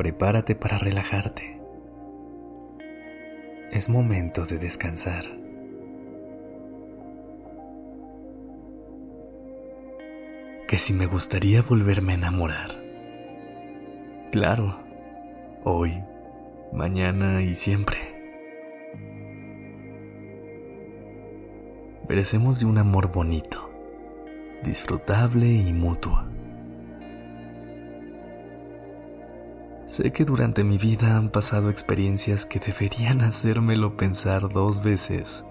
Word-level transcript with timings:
Prepárate 0.00 0.54
para 0.54 0.78
relajarte. 0.78 1.60
Es 3.70 3.90
momento 3.90 4.46
de 4.46 4.56
descansar. 4.56 5.24
Que 10.66 10.78
si 10.78 10.94
me 10.94 11.04
gustaría 11.04 11.60
volverme 11.60 12.12
a 12.12 12.14
enamorar. 12.14 12.82
Claro, 14.32 14.80
hoy, 15.64 16.02
mañana 16.72 17.42
y 17.42 17.52
siempre. 17.52 17.98
Merecemos 22.08 22.58
de 22.58 22.64
un 22.64 22.78
amor 22.78 23.12
bonito 23.12 23.70
disfrutable 24.62 25.46
y 25.46 25.74
mutua. 25.74 26.26
Sé 29.90 30.12
que 30.12 30.24
durante 30.24 30.62
mi 30.62 30.78
vida 30.78 31.16
han 31.16 31.30
pasado 31.30 31.68
experiencias 31.68 32.46
que 32.46 32.60
deberían 32.60 33.20
hacérmelo 33.22 33.96
pensar 33.96 34.48
dos 34.48 34.84
veces 34.84 35.44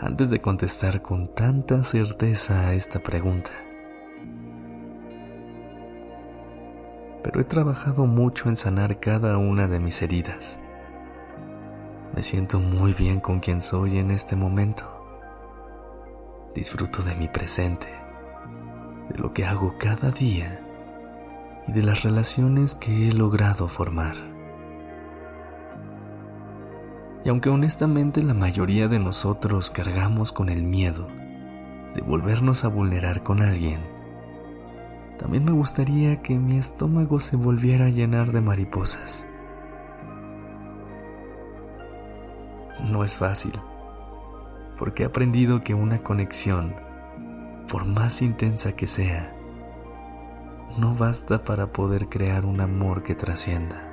antes 0.00 0.30
de 0.30 0.40
contestar 0.40 1.02
con 1.02 1.34
tanta 1.34 1.82
certeza 1.82 2.60
a 2.60 2.72
esta 2.72 2.98
pregunta. 3.00 3.50
Pero 7.22 7.42
he 7.42 7.44
trabajado 7.44 8.06
mucho 8.06 8.48
en 8.48 8.56
sanar 8.56 9.00
cada 9.00 9.36
una 9.36 9.68
de 9.68 9.80
mis 9.80 10.00
heridas. 10.00 10.58
Me 12.16 12.22
siento 12.22 12.60
muy 12.60 12.94
bien 12.94 13.20
con 13.20 13.38
quien 13.40 13.60
soy 13.60 13.98
en 13.98 14.12
este 14.12 14.34
momento. 14.34 14.84
Disfruto 16.54 17.02
de 17.02 17.14
mi 17.16 17.28
presente 17.28 17.88
de 19.10 19.18
lo 19.18 19.34
que 19.34 19.44
hago 19.44 19.74
cada 19.78 20.10
día 20.10 20.64
y 21.68 21.72
de 21.72 21.82
las 21.82 22.02
relaciones 22.02 22.74
que 22.74 23.08
he 23.08 23.12
logrado 23.12 23.68
formar. 23.68 24.16
Y 27.24 27.28
aunque 27.28 27.50
honestamente 27.50 28.22
la 28.22 28.34
mayoría 28.34 28.88
de 28.88 28.98
nosotros 28.98 29.70
cargamos 29.70 30.32
con 30.32 30.48
el 30.48 30.62
miedo 30.62 31.08
de 31.94 32.00
volvernos 32.00 32.64
a 32.64 32.68
vulnerar 32.68 33.22
con 33.22 33.42
alguien, 33.42 33.80
también 35.18 35.44
me 35.44 35.52
gustaría 35.52 36.22
que 36.22 36.38
mi 36.38 36.58
estómago 36.58 37.20
se 37.20 37.36
volviera 37.36 37.86
a 37.86 37.90
llenar 37.90 38.32
de 38.32 38.40
mariposas. 38.40 39.26
No 42.90 43.04
es 43.04 43.16
fácil, 43.16 43.52
porque 44.78 45.02
he 45.02 45.06
aprendido 45.06 45.60
que 45.60 45.74
una 45.74 46.02
conexión 46.02 46.74
por 47.68 47.84
más 47.84 48.22
intensa 48.22 48.74
que 48.74 48.86
sea, 48.86 49.34
no 50.76 50.94
basta 50.94 51.44
para 51.44 51.72
poder 51.72 52.08
crear 52.08 52.44
un 52.44 52.60
amor 52.60 53.02
que 53.02 53.14
trascienda. 53.14 53.88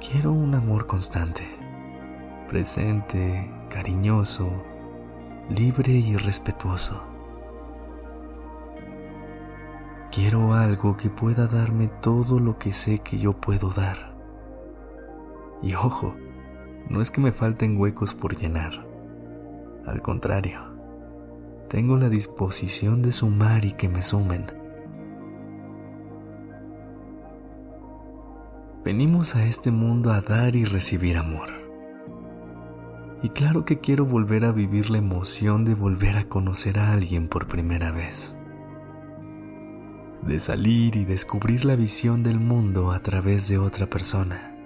Quiero 0.00 0.32
un 0.32 0.54
amor 0.54 0.86
constante, 0.86 1.44
presente, 2.48 3.50
cariñoso, 3.68 4.50
libre 5.50 5.92
y 5.92 6.16
respetuoso. 6.16 7.02
Quiero 10.10 10.54
algo 10.54 10.96
que 10.96 11.10
pueda 11.10 11.46
darme 11.46 11.88
todo 11.88 12.38
lo 12.38 12.58
que 12.58 12.72
sé 12.72 13.00
que 13.00 13.18
yo 13.18 13.34
puedo 13.34 13.70
dar. 13.70 14.14
Y 15.62 15.74
ojo, 15.74 16.14
no 16.88 17.00
es 17.00 17.10
que 17.10 17.20
me 17.20 17.32
falten 17.32 17.78
huecos 17.78 18.14
por 18.14 18.36
llenar. 18.36 18.86
Al 19.86 20.00
contrario, 20.00 20.67
tengo 21.68 21.96
la 21.96 22.08
disposición 22.08 23.02
de 23.02 23.12
sumar 23.12 23.64
y 23.64 23.72
que 23.72 23.88
me 23.88 24.02
sumen. 24.02 24.46
Venimos 28.84 29.36
a 29.36 29.44
este 29.44 29.70
mundo 29.70 30.12
a 30.12 30.22
dar 30.22 30.56
y 30.56 30.64
recibir 30.64 31.18
amor. 31.18 31.50
Y 33.22 33.30
claro 33.30 33.64
que 33.64 33.80
quiero 33.80 34.06
volver 34.06 34.44
a 34.44 34.52
vivir 34.52 34.90
la 34.90 34.98
emoción 34.98 35.64
de 35.64 35.74
volver 35.74 36.16
a 36.16 36.28
conocer 36.28 36.78
a 36.78 36.92
alguien 36.92 37.28
por 37.28 37.48
primera 37.48 37.90
vez. 37.90 38.38
De 40.22 40.38
salir 40.38 40.96
y 40.96 41.04
descubrir 41.04 41.64
la 41.64 41.76
visión 41.76 42.22
del 42.22 42.40
mundo 42.40 42.92
a 42.92 43.00
través 43.00 43.48
de 43.48 43.58
otra 43.58 43.86
persona. 43.88 44.57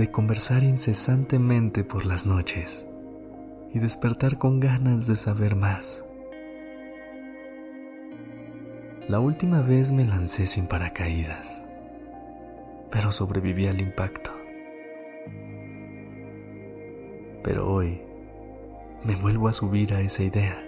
De 0.00 0.10
conversar 0.10 0.62
incesantemente 0.62 1.84
por 1.84 2.06
las 2.06 2.24
noches 2.24 2.88
y 3.70 3.80
despertar 3.80 4.38
con 4.38 4.58
ganas 4.58 5.06
de 5.06 5.14
saber 5.14 5.56
más. 5.56 6.02
La 9.08 9.20
última 9.20 9.60
vez 9.60 9.92
me 9.92 10.06
lancé 10.06 10.46
sin 10.46 10.68
paracaídas, 10.68 11.62
pero 12.90 13.12
sobreviví 13.12 13.66
al 13.66 13.78
impacto. 13.78 14.30
Pero 17.44 17.70
hoy 17.70 18.00
me 19.04 19.16
vuelvo 19.16 19.48
a 19.48 19.52
subir 19.52 19.92
a 19.92 20.00
esa 20.00 20.22
idea, 20.22 20.64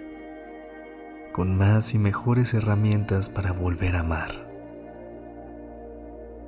con 1.31 1.57
más 1.57 1.95
y 1.95 1.97
mejores 1.97 2.53
herramientas 2.53 3.29
para 3.29 3.51
volver 3.51 3.95
a 3.95 4.01
amar. 4.01 4.47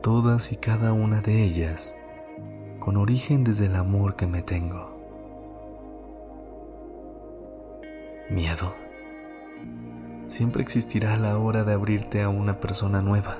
Todas 0.04 0.52
y 0.52 0.58
cada 0.58 0.94
una 0.94 1.22
de 1.22 1.44
ellas 1.44 1.96
con 2.86 2.98
origen 2.98 3.44
desde 3.44 3.66
el 3.66 3.76
amor 3.78 4.16
que 4.16 4.28
me 4.28 4.44
tengo. 4.44 4.96
Miedo. 8.30 8.76
Siempre 10.28 10.62
existirá 10.62 11.18
la 11.18 11.40
hora 11.40 11.64
de 11.64 11.74
abrirte 11.74 12.22
a 12.22 12.30
una 12.30 12.60
persona 12.60 13.02
nueva, 13.02 13.38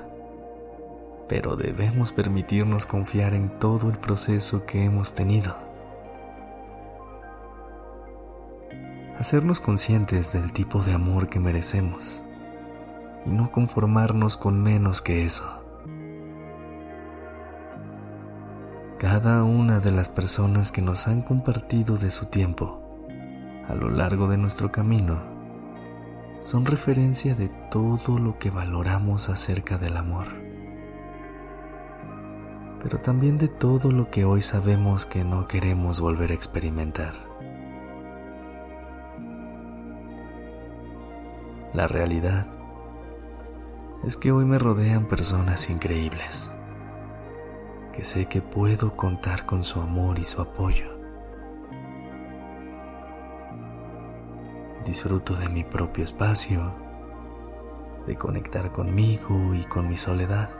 pero 1.28 1.54
debemos 1.54 2.10
permitirnos 2.10 2.86
confiar 2.86 3.34
en 3.34 3.60
todo 3.60 3.88
el 3.88 3.98
proceso 3.98 4.66
que 4.66 4.82
hemos 4.82 5.14
tenido. 5.14 5.54
Hacernos 9.16 9.60
conscientes 9.60 10.32
del 10.32 10.52
tipo 10.52 10.82
de 10.82 10.92
amor 10.92 11.28
que 11.28 11.38
merecemos 11.38 12.24
y 13.24 13.30
no 13.30 13.52
conformarnos 13.52 14.36
con 14.36 14.60
menos 14.60 15.02
que 15.02 15.24
eso. 15.24 15.65
Cada 18.98 19.44
una 19.44 19.80
de 19.80 19.90
las 19.90 20.08
personas 20.08 20.72
que 20.72 20.80
nos 20.80 21.06
han 21.06 21.20
compartido 21.20 21.98
de 21.98 22.10
su 22.10 22.26
tiempo 22.26 22.80
a 23.68 23.74
lo 23.74 23.90
largo 23.90 24.26
de 24.26 24.38
nuestro 24.38 24.72
camino 24.72 25.20
son 26.40 26.64
referencia 26.64 27.34
de 27.34 27.50
todo 27.70 28.18
lo 28.18 28.38
que 28.38 28.48
valoramos 28.48 29.28
acerca 29.28 29.76
del 29.76 29.98
amor, 29.98 30.28
pero 32.82 32.98
también 33.00 33.36
de 33.36 33.48
todo 33.48 33.90
lo 33.90 34.10
que 34.10 34.24
hoy 34.24 34.40
sabemos 34.40 35.04
que 35.04 35.24
no 35.24 35.46
queremos 35.46 36.00
volver 36.00 36.30
a 36.30 36.34
experimentar. 36.34 37.14
La 41.74 41.86
realidad 41.86 42.46
es 44.06 44.16
que 44.16 44.32
hoy 44.32 44.46
me 44.46 44.58
rodean 44.58 45.06
personas 45.06 45.68
increíbles 45.68 46.50
que 47.96 48.04
sé 48.04 48.26
que 48.26 48.42
puedo 48.42 48.94
contar 48.94 49.46
con 49.46 49.64
su 49.64 49.80
amor 49.80 50.18
y 50.18 50.24
su 50.24 50.42
apoyo. 50.42 50.84
Disfruto 54.84 55.34
de 55.34 55.48
mi 55.48 55.64
propio 55.64 56.04
espacio, 56.04 56.74
de 58.06 58.14
conectar 58.14 58.70
conmigo 58.70 59.54
y 59.54 59.64
con 59.64 59.88
mi 59.88 59.96
soledad. 59.96 60.50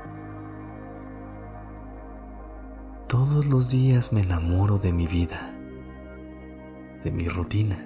Todos 3.06 3.44
los 3.44 3.70
días 3.70 4.14
me 4.14 4.22
enamoro 4.22 4.78
de 4.78 4.94
mi 4.94 5.06
vida, 5.06 5.54
de 7.04 7.10
mi 7.10 7.28
rutina, 7.28 7.76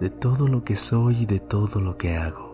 de 0.00 0.10
todo 0.10 0.48
lo 0.48 0.64
que 0.64 0.76
soy 0.76 1.22
y 1.22 1.26
de 1.26 1.40
todo 1.40 1.80
lo 1.80 1.96
que 1.96 2.18
hago. 2.18 2.52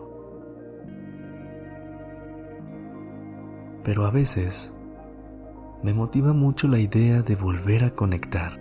Pero 3.83 4.05
a 4.05 4.11
veces 4.11 4.73
me 5.83 5.93
motiva 5.93 6.33
mucho 6.33 6.67
la 6.67 6.79
idea 6.79 7.21
de 7.21 7.35
volver 7.35 7.83
a 7.83 7.91
conectar 7.91 8.59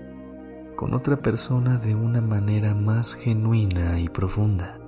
con 0.77 0.95
otra 0.95 1.17
persona 1.17 1.77
de 1.77 1.97
una 1.97 2.21
manera 2.21 2.73
más 2.73 3.17
genuina 3.17 3.99
y 3.99 4.09
profunda. 4.09 4.79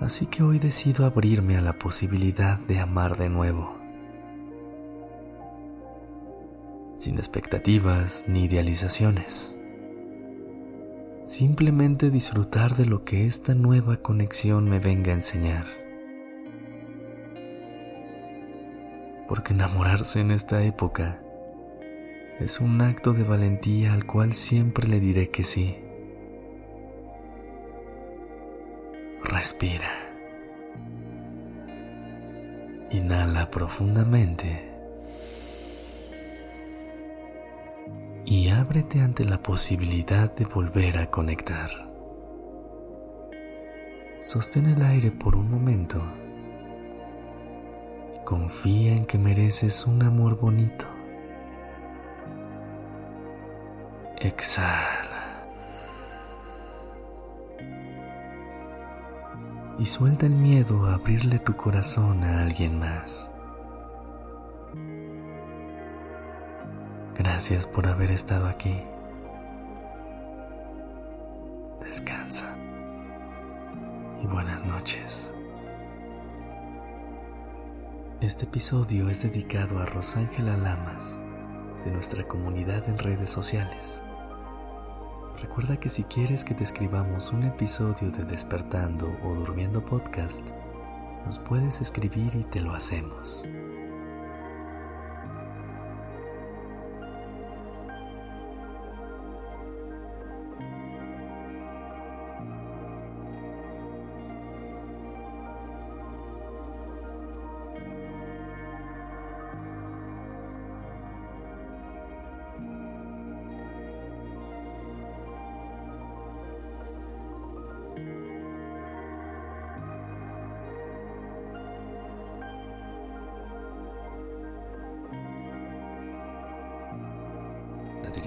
Así 0.00 0.24
que 0.24 0.42
hoy 0.42 0.58
decido 0.58 1.04
abrirme 1.04 1.58
a 1.58 1.60
la 1.60 1.74
posibilidad 1.74 2.58
de 2.60 2.78
amar 2.78 3.18
de 3.18 3.28
nuevo. 3.28 3.76
Sin 6.96 7.18
expectativas 7.18 8.24
ni 8.28 8.44
idealizaciones. 8.44 9.54
Simplemente 11.26 12.10
disfrutar 12.10 12.76
de 12.76 12.86
lo 12.86 13.04
que 13.04 13.26
esta 13.26 13.54
nueva 13.54 13.98
conexión 13.98 14.70
me 14.70 14.78
venga 14.78 15.12
a 15.12 15.16
enseñar. 15.16 15.87
Porque 19.28 19.52
enamorarse 19.52 20.20
en 20.20 20.30
esta 20.30 20.62
época 20.62 21.20
es 22.40 22.60
un 22.60 22.80
acto 22.80 23.12
de 23.12 23.24
valentía 23.24 23.92
al 23.92 24.06
cual 24.06 24.32
siempre 24.32 24.88
le 24.88 25.00
diré 25.00 25.30
que 25.30 25.44
sí. 25.44 25.76
Respira. 29.22 29.90
Inhala 32.90 33.50
profundamente. 33.50 34.64
Y 38.24 38.48
ábrete 38.48 39.00
ante 39.00 39.24
la 39.24 39.42
posibilidad 39.42 40.34
de 40.34 40.44
volver 40.46 40.98
a 40.98 41.10
conectar. 41.10 41.68
Sostén 44.20 44.66
el 44.66 44.82
aire 44.82 45.10
por 45.10 45.36
un 45.36 45.50
momento 45.50 46.02
confía 48.28 48.92
en 48.92 49.06
que 49.06 49.16
mereces 49.16 49.86
un 49.86 50.02
amor 50.02 50.38
bonito. 50.38 50.84
Exhala. 54.18 55.46
y 59.78 59.86
suelta 59.86 60.26
el 60.26 60.32
miedo 60.32 60.86
a 60.86 60.94
abrirle 60.94 61.38
tu 61.38 61.56
corazón 61.56 62.24
a 62.24 62.42
alguien 62.42 62.78
más. 62.80 63.30
Gracias 67.16 67.66
por 67.66 67.86
haber 67.86 68.10
estado 68.10 68.46
aquí. 68.48 68.82
Descansa 71.80 72.54
y 74.20 74.26
buenas 74.26 74.64
noches. 74.66 75.32
Este 78.20 78.46
episodio 78.46 79.08
es 79.08 79.22
dedicado 79.22 79.78
a 79.78 79.86
Rosángela 79.86 80.56
Lamas 80.56 81.20
de 81.84 81.92
nuestra 81.92 82.26
comunidad 82.26 82.88
en 82.88 82.98
redes 82.98 83.30
sociales. 83.30 84.02
Recuerda 85.40 85.78
que 85.78 85.88
si 85.88 86.02
quieres 86.02 86.44
que 86.44 86.52
te 86.52 86.64
escribamos 86.64 87.32
un 87.32 87.44
episodio 87.44 88.10
de 88.10 88.24
Despertando 88.24 89.16
o 89.22 89.34
Durmiendo 89.36 89.84
Podcast, 89.84 90.44
nos 91.26 91.38
puedes 91.38 91.80
escribir 91.80 92.34
y 92.34 92.42
te 92.42 92.60
lo 92.60 92.74
hacemos. 92.74 93.46